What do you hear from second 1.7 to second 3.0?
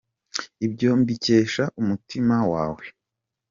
umutima wawe